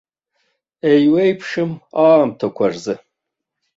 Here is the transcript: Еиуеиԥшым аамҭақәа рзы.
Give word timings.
Еиуеиԥшым 0.91 1.71
аамҭақәа 2.05 2.65
рзы. 2.71 2.95